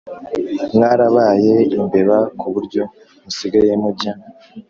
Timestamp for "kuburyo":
2.39-2.81